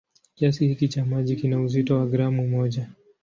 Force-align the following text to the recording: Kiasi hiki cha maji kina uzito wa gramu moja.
Kiasi 0.35 0.67
hiki 0.67 0.87
cha 0.87 1.05
maji 1.05 1.35
kina 1.35 1.61
uzito 1.61 1.97
wa 1.97 2.05
gramu 2.07 2.47
moja. 2.47 2.87